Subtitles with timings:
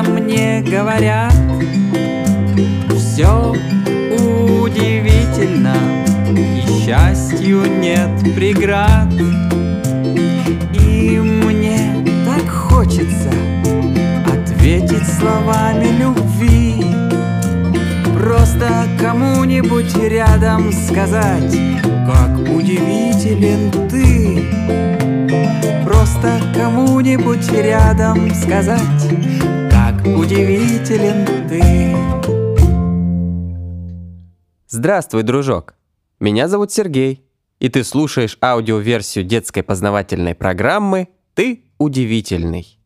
[0.00, 1.34] Просто мне говорят.
[2.96, 3.54] Все
[4.62, 5.74] удивительно
[6.30, 9.12] И счастью нет преград.
[10.74, 13.30] И мне так хочется
[14.26, 16.84] Ответить словами любви.
[18.18, 21.56] Просто кому-нибудь рядом сказать
[22.06, 24.44] Как удивителен ты
[25.84, 28.80] Просто кому-нибудь рядом сказать
[30.30, 31.60] удивителен ты
[34.68, 35.74] Здравствуй, дружок!
[36.20, 37.24] Меня зовут Сергей,
[37.58, 42.78] и ты слушаешь аудиоверсию детской познавательной программы «Ты удивительный».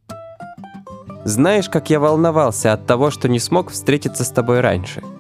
[1.25, 5.03] Знаешь, как я волновался от того, что не смог встретиться с тобой раньше–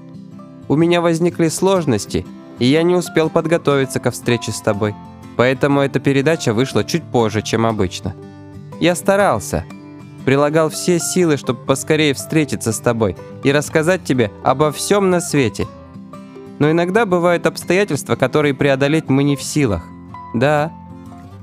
[0.66, 2.25] у меня возникли сложности,
[2.59, 4.94] и я не успел подготовиться ко встрече с тобой.
[5.36, 8.14] Поэтому эта передача вышла чуть позже, чем обычно.
[8.81, 9.64] Я старался,
[10.25, 15.66] прилагал все силы, чтобы поскорее встретиться с тобой и рассказать тебе обо всем на свете.
[16.58, 19.83] Но иногда бывают обстоятельства, которые преодолеть мы не в силах.
[20.34, 20.72] Да,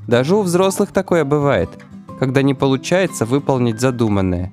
[0.08, 1.70] даже у взрослых такое бывает,
[2.20, 4.52] когда не получается выполнить задуманное.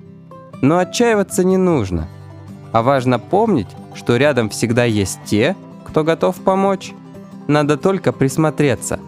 [0.61, 2.07] Но отчаиваться не нужно.
[2.71, 5.55] А важно помнить, что рядом всегда есть те,
[5.85, 6.93] кто готов помочь.
[7.47, 8.99] Надо только присмотреться.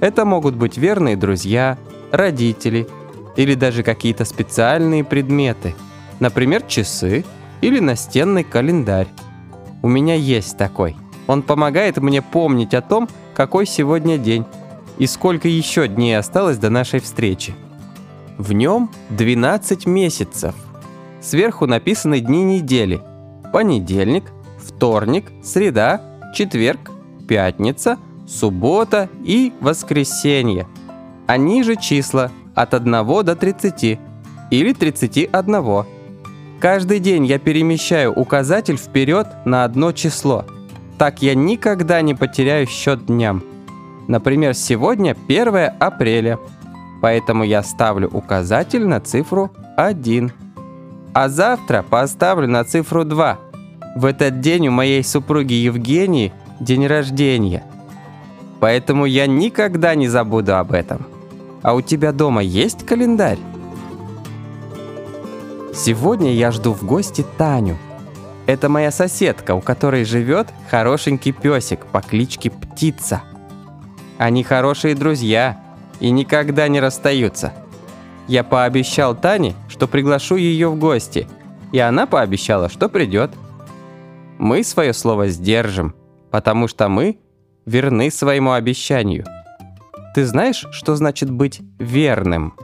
[0.00, 1.78] Это могут быть верные друзья,
[2.12, 2.86] родители
[3.36, 5.74] или даже какие-то специальные предметы,
[6.20, 7.24] например, часы
[7.60, 9.08] или настенный календарь.
[9.82, 10.96] У меня есть такой.
[11.26, 14.44] Он помогает мне помнить о том, какой сегодня день
[14.98, 17.54] и сколько еще дней осталось до нашей встречи.
[18.38, 20.54] В нем 12 месяцев.
[21.20, 23.00] Сверху написаны дни недели–
[23.52, 24.24] понедельник,
[24.58, 26.00] вторник, среда,
[26.34, 26.90] четверг,
[27.28, 30.66] пятница, суббота и воскресенье.
[31.26, 32.92] Они же числа от 1
[33.24, 33.98] до 30
[34.50, 35.84] или 31.
[36.60, 40.44] Каждый день я перемещаю указатель вперед на одно число.
[40.98, 43.42] Так я никогда не потеряю счет дням.
[44.08, 46.38] Например, сегодня 1 апреля.
[47.02, 50.32] Поэтому я ставлю указатель на цифру 1.
[51.12, 53.38] А завтра поставлю на цифру 2.
[53.96, 57.62] В этот день у моей супруги Евгении день рождения.
[58.60, 61.06] Поэтому я никогда не забуду об этом.
[61.64, 63.38] А у тебя дома есть календарь?
[65.74, 67.78] Сегодня я жду в гости Таню.
[68.44, 73.22] Это моя соседка, у которой живет хорошенький песик по кличке Птица.
[74.18, 75.58] Они хорошие друзья
[76.00, 77.54] и никогда не расстаются.
[78.28, 81.26] Я пообещал Тане, что приглашу ее в гости,
[81.72, 83.30] и она пообещала, что придет.
[84.36, 85.94] Мы свое слово сдержим,
[86.30, 87.18] потому что мы
[87.64, 89.24] верны своему обещанию.
[90.14, 92.54] Ты знаешь, что значит быть верным?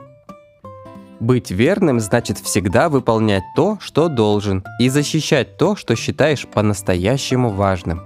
[1.18, 8.02] Быть верным значит всегда выполнять то, что должен, и защищать то, что считаешь по-настоящему важным.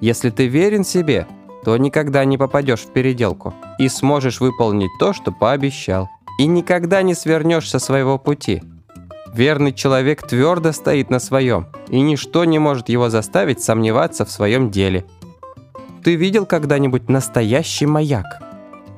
[0.00, 1.26] Если ты верен себе,
[1.62, 6.08] то никогда не попадешь в переделку и сможешь выполнить то, что пообещал,
[6.38, 8.62] и никогда не свернешь со своего пути–
[9.34, 14.70] Верный человек твердо стоит на своем, и ничто не может его заставить сомневаться в своем
[14.70, 15.04] деле.
[16.08, 18.40] Ты видел когда-нибудь настоящий маяк?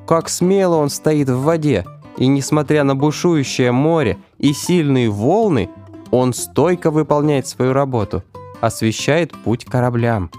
[0.07, 1.83] Как смело он стоит в воде,
[2.15, 5.69] и несмотря на бушующее море и сильные волны,
[6.09, 8.23] он стойко выполняет свою работу,
[8.61, 10.31] освещает путь кораблям.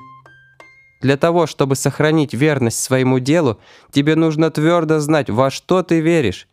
[1.02, 3.60] Для того, чтобы сохранить верность своему делу,
[3.90, 6.48] тебе нужно твердо знать, во что ты веришь,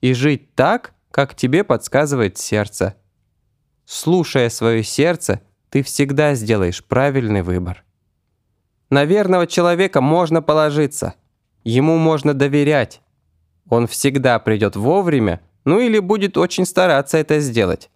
[0.00, 2.94] и жить так, как тебе подсказывает сердце.
[3.86, 7.83] Слушая свое сердце, ты всегда сделаешь правильный выбор.
[8.90, 11.14] На верного человека можно положиться.
[11.64, 13.00] Ему можно доверять.
[13.68, 17.90] Он всегда придет вовремя, ну или будет очень стараться это сделать.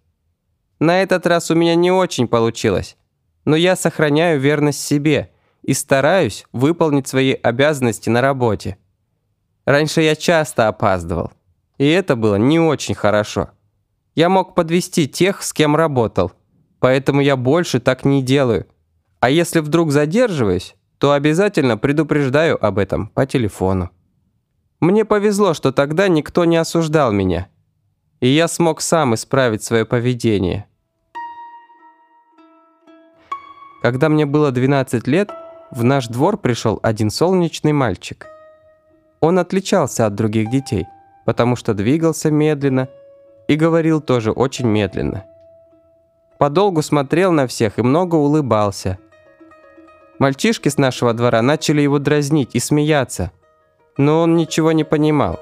[0.79, 2.97] На этот раз у меня не очень получилось,
[3.45, 5.31] но я сохраняю верность себе
[5.61, 8.77] и стараюсь выполнить свои обязанности на работе.
[9.65, 11.31] Раньше я часто опаздывал.
[11.77, 13.51] И это было не очень хорошо.
[14.15, 16.31] Я мог подвести тех, с кем работал,
[16.79, 18.67] поэтому я больше так не делаю.
[19.19, 23.89] А если вдруг задерживаюсь, то обязательно предупреждаю об этом по телефону.
[24.79, 27.47] Мне повезло, что тогда никто не осуждал меня,
[28.19, 30.67] и я смог сам исправить свое поведение.
[33.81, 35.31] Когда мне было 12 лет,
[35.71, 38.27] в наш двор пришел один солнечный мальчик.
[39.19, 40.85] Он отличался от других детей–
[41.29, 42.89] потому что двигался медленно
[43.47, 45.25] и говорил тоже очень медленно.
[46.39, 48.97] Подолгу смотрел на всех и много улыбался.
[50.19, 53.31] Мальчишки с нашего двора начали его дразнить и смеяться,
[53.97, 55.39] но он ничего не понимал.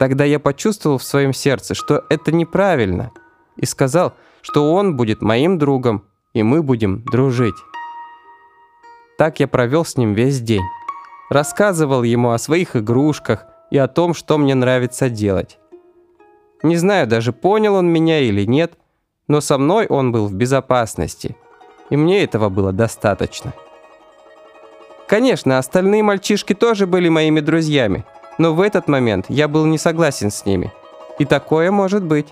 [0.00, 3.12] Тогда я почувствовал в своем сердце, что это неправильно,
[3.56, 7.54] и сказал, что он будет моим другом, и мы будем дружить.
[9.18, 10.64] Так я провел с ним весь день.
[11.28, 15.58] Рассказывал ему о своих игрушках и о том, что мне нравится делать.
[16.62, 18.72] Не знаю, даже понял он меня или нет,
[19.28, 21.36] но со мной он был в безопасности,
[21.90, 23.52] и мне этого было достаточно.
[25.06, 28.04] Конечно, остальные мальчишки тоже были моими друзьями,
[28.38, 30.72] но в этот момент я был не согласен с ними.
[31.18, 32.28] И такое может быть.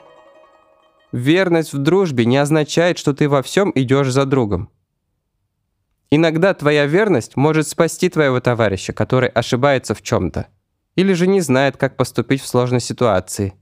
[1.10, 4.70] Верность в дружбе не означает, что ты во всем идешь за другом.
[6.10, 10.46] Иногда твоя верность может спасти твоего товарища, который ошибается в чем-то,
[10.94, 13.54] или же не знает, как поступить в сложной ситуации.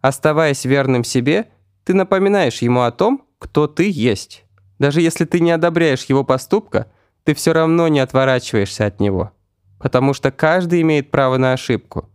[0.00, 1.50] Оставаясь верным себе,
[1.84, 4.45] ты напоминаешь ему о том, кто ты есть.
[4.78, 6.86] Даже если ты не одобряешь его поступка,
[7.24, 9.32] ты все равно не отворачиваешься от него,
[9.78, 12.08] потому что каждый имеет право на ошибку.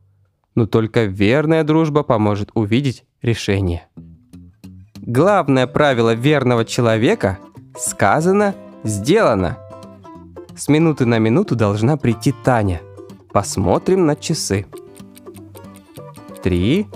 [0.55, 3.87] Но только верная дружба поможет увидеть решение.
[4.97, 7.39] Главное правило верного человека–
[7.77, 8.53] сказано,
[8.83, 9.57] сделано.
[10.55, 12.81] С минуты на минуту должна прийти Таня.
[13.31, 14.65] Посмотрим на часы.
[16.43, 16.87] Три,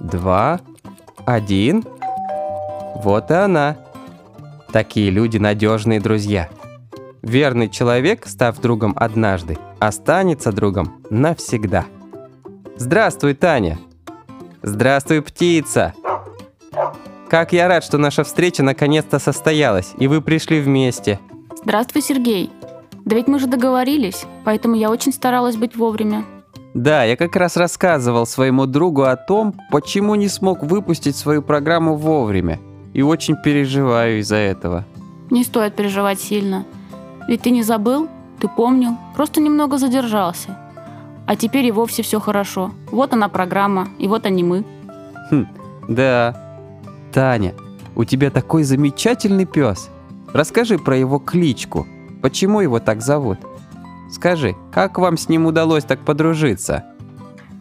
[0.00, 0.60] два,
[1.24, 1.84] один.
[2.96, 3.76] Вот и она.
[4.74, 6.48] Такие люди надежные друзья.
[7.22, 11.84] Верный человек, став другом однажды, останется другом навсегда.
[12.76, 13.78] Здравствуй, Таня.
[14.62, 15.94] Здравствуй, птица.
[17.28, 21.20] Как я рад, что наша встреча наконец-то состоялась, и вы пришли вместе.
[21.62, 22.50] Здравствуй, Сергей.
[23.04, 26.24] Да ведь мы же договорились, поэтому я очень старалась быть вовремя.
[26.74, 31.94] Да, я как раз рассказывал своему другу о том, почему не смог выпустить свою программу
[31.94, 32.58] вовремя,
[32.94, 34.86] и очень переживаю из-за этого.
[35.30, 36.64] Не стоит переживать сильно.
[37.28, 38.08] Ведь ты не забыл,
[38.40, 40.56] ты помнил, просто немного задержался.
[41.26, 42.70] А теперь и вовсе все хорошо.
[42.90, 44.64] Вот она программа, и вот они мы.
[45.30, 45.46] Хм,
[45.88, 46.68] да,
[47.12, 47.54] Таня,
[47.96, 49.90] у тебя такой замечательный пес.
[50.32, 51.86] Расскажи про его кличку.
[52.22, 53.38] Почему его так зовут?
[54.10, 56.84] Скажи, как вам с ним удалось так подружиться?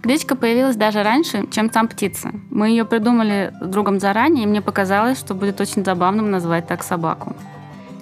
[0.04, 2.34] Кличка появилась даже раньше, чем сам птица.
[2.50, 6.84] Мы ее придумали с другом заранее, и мне показалось, что будет очень забавным назвать так
[6.84, 7.34] собаку.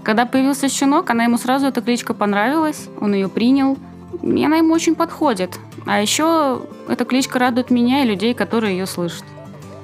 [0.01, 3.77] Когда появился щенок, она ему сразу эта кличка понравилась, он ее принял,
[4.23, 5.59] и она ему очень подходит.
[5.85, 9.23] А еще эта кличка радует меня и людей, которые ее слышат.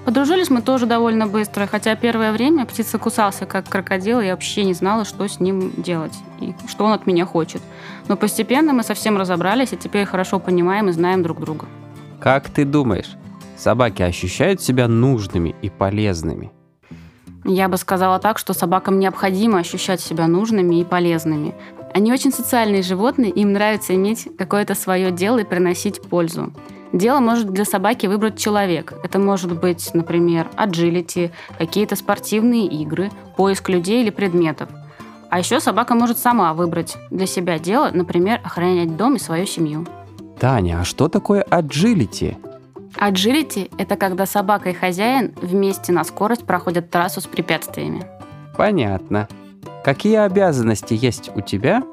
[0.04, 4.63] Подружились мы тоже довольно быстро, хотя первое время птица кусался как крокодил, и я вообще
[4.63, 7.62] не знала, что с ним делать и что он от меня хочет.
[8.08, 11.68] Но постепенно мы совсем разобрались, и теперь хорошо понимаем и знаем друг друга.
[12.19, 13.16] Как ты думаешь,
[13.56, 16.52] собаки ощущают себя нужными и полезными?
[17.46, 21.54] Я бы сказала так, что собакам необходимо ощущать себя нужными и полезными.
[21.94, 26.52] Они очень социальные животные, им нравится иметь какое-то свое дело и приносить пользу.
[26.92, 28.94] Дело может для собаки выбрать человек.
[29.04, 34.70] Это может быть, например, agility, какие-то спортивные игры, поиск людей или предметов.
[35.30, 39.86] А еще собака может сама выбрать для себя дело, например, охранять дом и свою семью.
[40.39, 42.38] Таня, а что такое agility?
[43.00, 48.06] Agility– это когда собака и хозяин вместе на скорость проходят трассу с препятствиями.
[48.56, 49.28] Понятно.
[49.84, 51.84] Какие обязанности есть у тебя,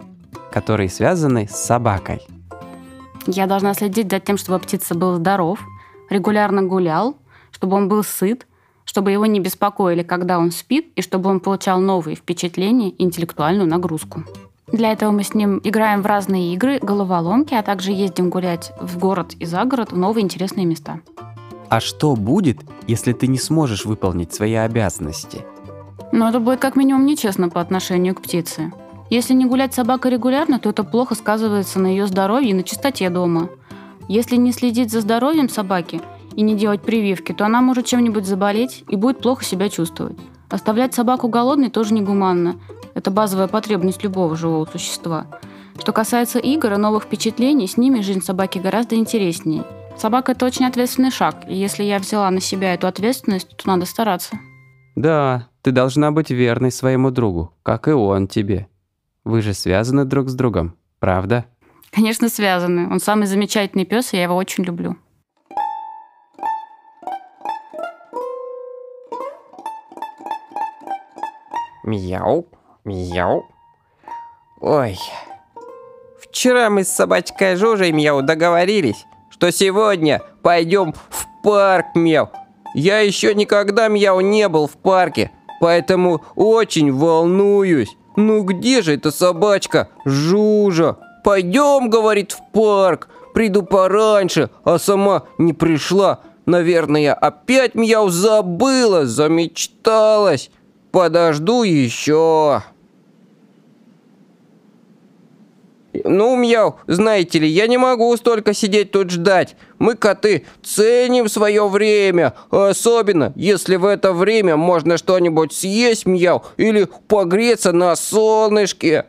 [0.52, 2.20] которые связаны с собакой?
[3.26, 5.60] Я должна следить за тем, чтобы птица был здоров,
[6.10, 7.16] регулярно гулял,
[7.50, 8.46] чтобы он был сыт,
[8.84, 13.68] чтобы его не беспокоили, когда он спит, и чтобы он получал новые впечатления и интеллектуальную
[13.68, 14.24] нагрузку.
[14.74, 18.98] Для этого мы с ним играем в разные игры, головоломки, а также ездим гулять в
[18.98, 20.98] город и за город в новые интересные места.
[21.68, 25.42] А что будет, если ты не сможешь выполнить свои обязанности?
[26.10, 28.72] Ну, это будет как минимум нечестно по отношению к птице.
[29.10, 32.64] Если не гулять с собакой регулярно, то это плохо сказывается на ее здоровье и на
[32.64, 33.50] чистоте дома.
[34.08, 36.00] Если не следить за здоровьем собаки
[36.34, 40.18] и не делать прививки, то она может чем-нибудь заболеть и будет плохо себя чувствовать.
[40.54, 42.61] Оставлять собаку голодной тоже негуманно.
[42.94, 45.26] Это базовая потребность любого живого существа.
[45.80, 49.64] Что касается игр и новых впечатлений, с ними жизнь собаки гораздо интереснее.
[49.99, 53.84] Собака– это очень ответственный шаг, и если я взяла на себя эту ответственность, то надо
[53.84, 54.38] стараться.
[54.94, 58.68] Да, ты должна быть верной своему другу, как и он тебе.
[59.25, 61.46] Вы же связаны друг с другом, правда?
[61.90, 62.92] Конечно, связаны.
[62.92, 64.94] Он самый замечательный пес, и я его очень люблю.
[71.84, 72.46] Мяу,
[72.84, 73.44] мяу.
[74.60, 74.98] Ой.
[76.18, 82.30] Вчера мы с собачкой Жужей Мяу договорились, что сегодня пойдем в парк Мяу.
[82.74, 87.94] Я еще никогда Мяу не был в парке, поэтому очень волнуюсь.
[88.16, 89.90] «Ну где же эта собачка?
[90.04, 90.96] Жужа!
[91.22, 93.08] Пойдем,— говорит,— в парк.
[93.34, 96.20] Приду пораньше, а сама не пришла.
[96.46, 100.50] Наверное, опять мяу забыла, замечталась.
[100.94, 102.62] Подожду еще.
[105.92, 109.56] Ну, мяу, знаете ли, я не могу столько сидеть тут ждать.
[109.80, 112.34] Мы, коты, ценим свое время.
[112.52, 119.06] Особенно, если в это время можно что-нибудь съесть, мяу, или погреться на солнышке.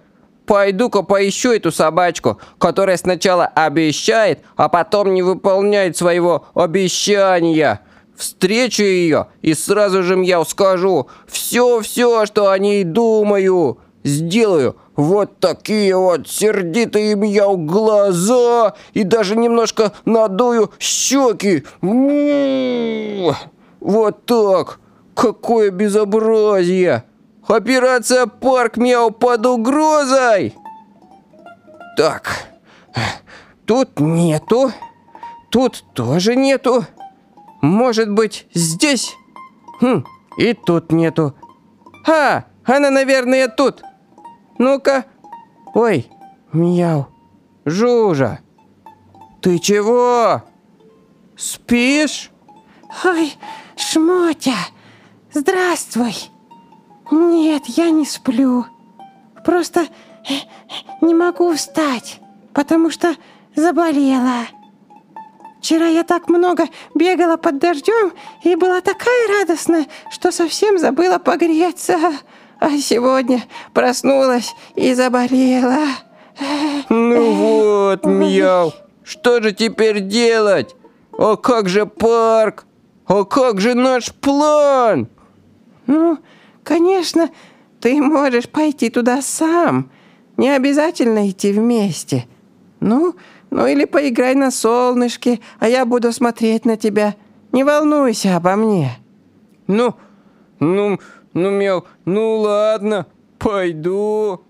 [0.47, 7.81] Пойду-ка поищу эту собачку, которая сначала обещает, а потом не выполняет своего обещания.
[8.15, 13.79] Встречу ее и сразу же я скажу все-все, что о ней думаю.
[14.03, 21.63] Сделаю вот такие вот сердитые мяу глаза и даже немножко надую щеки.
[23.79, 24.79] Вот так.
[25.15, 27.03] Какое безобразие.
[27.47, 30.53] Операция «Парк Мяу» под угрозой.
[31.95, 32.49] Так,
[33.65, 34.71] тут нету.
[35.51, 36.85] Тут тоже нету.
[37.61, 39.15] Может быть, здесь?
[39.81, 40.05] Хм,
[40.37, 41.35] и тут нету.
[42.07, 43.83] А, она, наверное, тут.
[44.57, 45.05] Ну-ка.
[45.73, 46.09] Ой,
[46.53, 47.07] мяу.
[47.65, 48.39] Жужа.
[49.41, 50.43] Ты чего?
[51.35, 52.31] Спишь?
[53.03, 53.33] Ой,
[53.75, 54.55] Шмотя,
[55.33, 56.15] здравствуй.
[57.11, 58.65] Нет, я не сплю.
[59.43, 60.33] Просто э,
[61.01, 62.19] не могу встать,
[62.53, 63.15] потому что
[63.55, 64.47] заболела.
[65.65, 71.97] Вчера я так много бегала под дождем и была такая радостная, что совсем забыла погреться.
[72.59, 73.43] А сегодня
[73.73, 75.87] проснулась и заболела.
[76.89, 78.73] Ну вот, мяу.
[79.03, 80.75] Что же теперь делать?
[81.17, 82.67] А как же парк?
[83.07, 85.07] А как же наш план?
[85.87, 86.19] Ну,
[86.63, 87.31] конечно,
[87.81, 89.89] ты можешь пойти туда сам.
[90.37, 92.27] Не обязательно идти вместе.
[92.81, 93.15] Ну,
[93.55, 97.15] ну или поиграй на солнышке, а я буду смотреть на тебя.
[97.53, 98.97] Не волнуйся обо мне.
[99.67, 99.95] Ну,
[100.59, 100.99] ну,
[101.33, 103.05] ну, мяу, ну ладно,
[103.39, 104.41] пойду.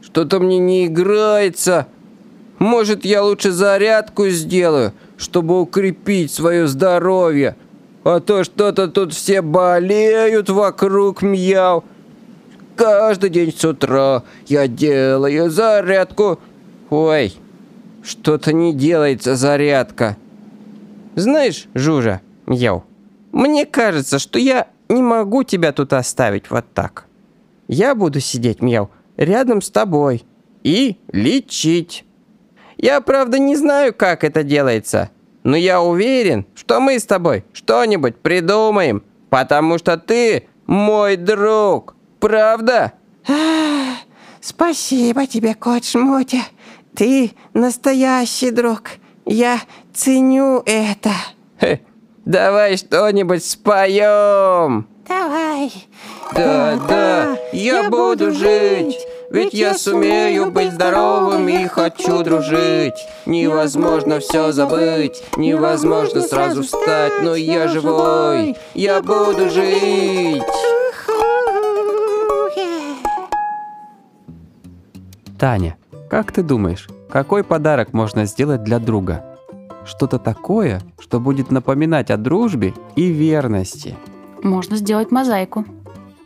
[0.00, 1.86] Что-то мне не играется.
[2.58, 7.56] Может, я лучше зарядку сделаю, чтобы укрепить свое здоровье.
[8.04, 11.84] А то что-то тут все болеют вокруг мяу.
[12.76, 16.38] Каждый день с утра я делаю зарядку.
[16.90, 17.34] Ой,
[18.02, 20.16] что-то не делается зарядка.
[21.14, 22.84] Знаешь, Жужа, мяу,
[23.32, 27.06] мне кажется, что я не могу тебя тут оставить вот так.
[27.68, 30.24] Я буду сидеть, мяу, рядом с тобой
[30.62, 32.04] и лечить.
[32.76, 35.10] Я, правда, не знаю, как это делается,
[35.44, 42.92] но я уверен, что мы с тобой что-нибудь придумаем, потому что ты мой друг, правда?
[43.28, 43.96] А,
[44.40, 46.38] спасибо тебе, кот Шмотя.
[46.94, 48.82] Ты настоящий друг.
[49.26, 49.60] Я
[49.92, 51.10] ценю это.
[51.60, 51.80] Хе,
[52.24, 54.86] давай что-нибудь споем.
[55.08, 55.72] Давай.
[56.32, 58.96] Да, да, я буду жить.
[59.32, 63.06] Ведь я сумею быть здоровым и хочу дружить.
[63.26, 70.42] Невозможно все забыть, невозможно сразу встать, но я живой, я буду жить.
[75.42, 75.76] Таня,
[76.08, 79.24] как ты думаешь, какой подарок можно сделать для друга?
[79.84, 83.96] Что-то такое, что будет напоминать о дружбе и верности.
[84.44, 85.64] Можно сделать мозаику.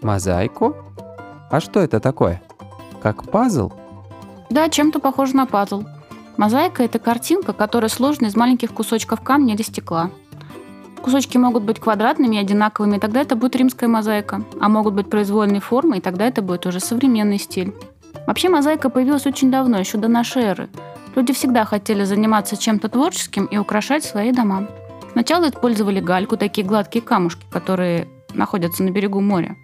[0.03, 0.77] Мозаику?
[1.51, 2.43] А что это такое?
[3.03, 3.73] Как пазл?
[4.51, 5.85] Да, чем-то похоже на пазл.
[6.37, 10.11] Мозаика– это картинка, которая сложена из маленьких кусочков камня или стекла.
[11.01, 14.43] Кусочки могут быть квадратными одинаковыми, и тогда это будет римская мозаика.
[14.61, 17.73] А могут быть произвольной формы, и тогда это будет уже современный стиль.
[18.27, 20.69] Вообще мозаика появилась очень давно, еще до нашей эры.
[21.15, 24.69] Люди всегда хотели заниматься чем-то творческим и украшать свои дома.
[25.13, 29.57] Сначала использовали гальку, такие гладкие камушки, которые находятся на берегу моря.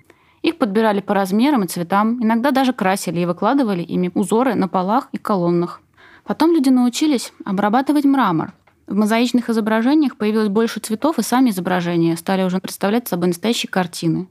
[0.42, 5.08] Их подбирали по размерам и цветам, иногда даже красили и выкладывали ими узоры на полах
[5.12, 5.80] и колоннах.
[6.24, 8.52] Потом люди научились обрабатывать мрамор.
[8.86, 14.28] В мозаичных изображениях появилось больше цветов, и сами изображения стали уже представлять собой настоящие картины.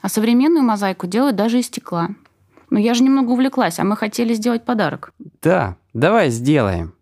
[0.00, 2.10] А современную мозаику делают даже из стекла.
[2.72, 5.12] Но я же немного увлеклась, а мы хотели сделать подарок.
[5.42, 6.94] Да, давай сделаем.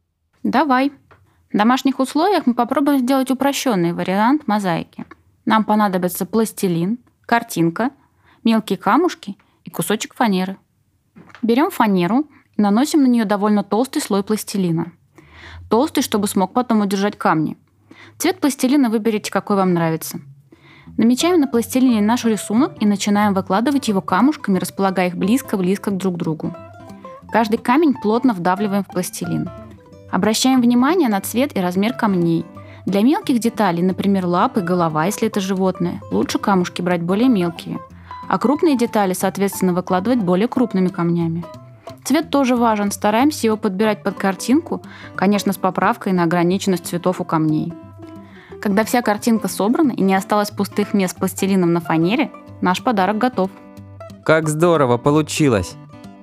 [0.43, 0.91] Давай.
[1.53, 5.07] В домашних условиях мы попробуем сделать упрощенный вариант мозаики.
[5.45, 7.91] Нам понадобится пластилин, картинка,
[8.43, 10.57] мелкие камушки и кусочек фанеры.
[11.41, 14.91] Берем фанеру и наносим на нее довольно толстый слой пластилина.
[15.71, 17.57] Толстый, чтобы смог потом удержать камни.
[18.19, 20.19] Цвет пластилина выберите, какой вам нравится.
[21.01, 26.19] Намечаем на пластилине наш рисунок и начинаем выкладывать его камушками, располагая их близко-близко друг к
[26.19, 26.55] другу.
[27.33, 29.49] Каждый камень плотно вдавливаем в пластилин.
[30.11, 32.45] Обращаем внимание на цвет и размер камней.
[32.85, 37.79] Для мелких деталей, например, лапы, голова, если это животное, лучше камушки брать более мелкие,
[38.29, 41.47] а крупные детали, соответственно, выкладывать более крупными камнями.
[42.05, 44.83] Цвет тоже важен, стараемся его подбирать под картинку,
[45.17, 47.73] конечно, с поправкой на ограниченность цветов у камней.
[48.61, 53.51] Когда вся картинка собрана и не осталось пустых мест пластилином на фанере, наш подарок готов.
[54.25, 55.77] Как здорово получилось!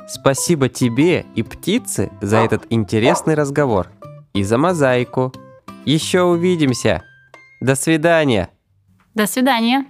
[0.07, 3.89] Спасибо тебе и птице за этот интересный разговор.
[4.33, 5.33] И за мозаику.
[5.83, 7.03] Еще увидимся.
[7.59, 8.49] До свидания.
[9.15, 9.85] До свидания.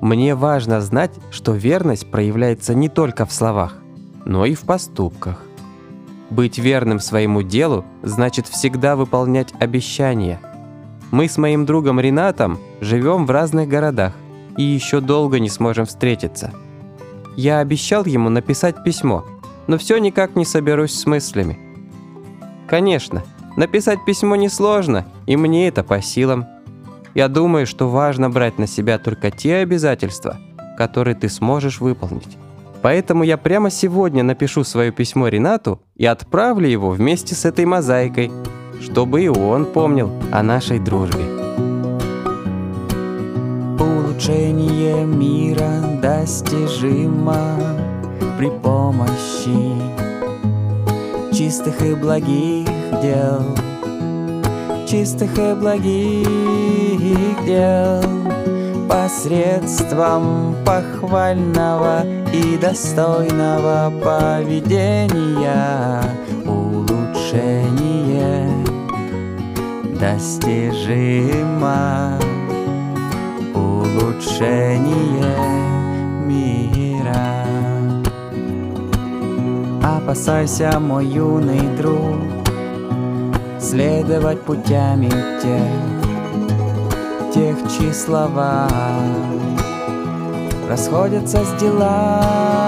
[0.00, 3.76] Мне важно знать, что верность проявляется не только в словах,
[4.24, 5.42] но и в поступках.
[6.30, 10.38] Быть верным своему делу значит всегда выполнять обещания.
[11.10, 14.12] Мы с моим другом Ренатом живем в разных городах
[14.56, 16.52] и еще долго не сможем встретиться–
[17.36, 19.26] я обещал ему написать письмо,
[19.66, 21.58] но все никак не соберусь с мыслями.
[22.66, 23.24] Конечно,
[23.58, 26.46] написать письмо несложно, и мне это по силам.
[27.14, 30.38] Я думаю, что важно брать на себя только те обязательства,
[30.78, 32.38] которые ты сможешь выполнить.
[32.80, 38.30] Поэтому я прямо сегодня напишу свое письмо Ренату и отправлю его вместе с этой мозаикой,
[38.80, 41.24] чтобы и он помнил о нашей дружбе.
[43.78, 47.56] Улучшение мира достижимо
[48.38, 49.76] при помощи
[51.32, 52.66] чистых и благих
[53.02, 53.42] дел,
[54.86, 56.26] чистых и благих
[57.44, 58.02] дел,
[58.88, 66.00] посредством похвального и достойного поведения
[69.98, 71.78] достижимо
[73.54, 75.36] улучшение
[76.24, 77.46] мира.
[79.82, 82.16] Опасайся, мой юный друг,
[83.58, 85.10] следовать путями
[85.42, 85.72] тех,
[87.32, 88.68] тех, чьи слова
[90.68, 92.66] расходятся с делами.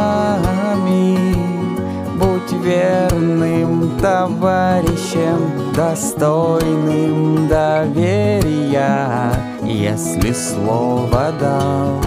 [2.18, 12.02] Будь верным товарищем, достойным доверия если слово дал,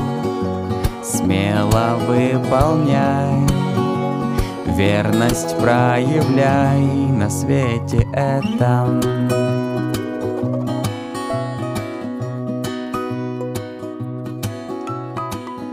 [1.02, 3.48] смело выполняй,
[4.76, 9.00] Верность проявляй на свете этом.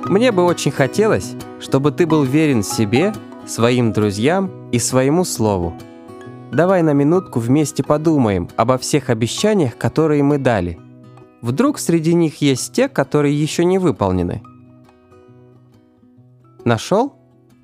[0.04, 3.12] Мне бы очень хотелось, чтобы ты был верен себе,
[3.44, 5.74] своим друзьям и своему слову.
[6.52, 10.78] Давай на минутку вместе подумаем обо всех обещаниях, которые мы дали–
[11.40, 14.42] Вдруг среди них есть те, которые еще не выполнены.
[16.64, 17.14] Нашел?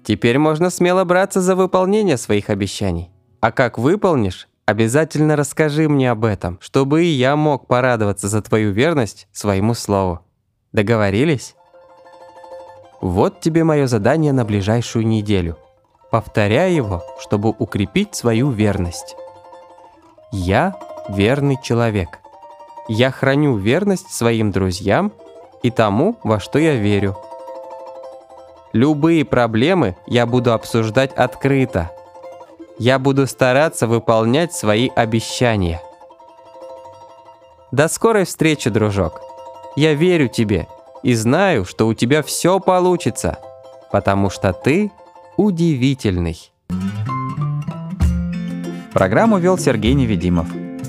[0.05, 3.11] Теперь можно смело браться за выполнение своих обещаний.
[3.41, 8.71] А как выполнишь, обязательно расскажи мне об этом, чтобы и я мог порадоваться за твою
[8.73, 10.21] верность своему слову.
[10.73, 11.57] Договорились?
[13.01, 15.59] Вот тебе мое задание на ближайшую неделю.
[16.15, 19.17] Повторяй его, чтобы укрепить свою верность.
[20.31, 20.77] Я
[21.09, 22.21] верный человек.
[22.87, 25.11] Я храню верность своим друзьям
[25.65, 27.17] и тому, во что я верю.
[28.73, 31.91] Любые проблемы я буду обсуждать открыто.
[32.79, 35.83] Я буду стараться выполнять свои обещания.
[37.73, 39.21] До скорой встречи, дружок.
[39.75, 40.69] Я верю тебе
[41.03, 43.41] и знаю, что у тебя все получится,
[43.91, 44.93] потому что ты
[45.37, 46.37] удивительный.
[48.93, 50.47] Программу вел Сергей Невидимов.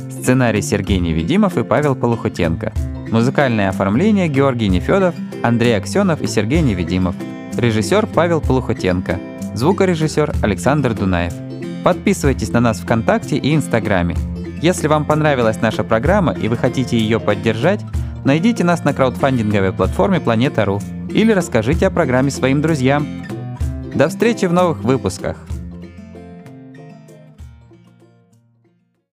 [0.10, 2.74] Сценарий Сергей Невидимов и Павел Полухотенко.
[3.12, 7.16] Музыкальное оформление Георгий Нефедов, Андрей Аксенов и Сергей Невидимов.
[7.56, 9.20] Режиссер Павел Полухотенко.
[9.54, 11.34] Звукорежиссер Александр Дунаев.
[11.84, 14.16] Подписывайтесь на нас ВКонтакте и Инстаграме.
[14.62, 17.82] Если вам понравилась наша программа и вы хотите ее поддержать,
[18.24, 23.25] найдите нас на краудфандинговой платформе Планета.ру или расскажите о программе своим друзьям.
[23.96, 25.38] До встречи в новых выпусках!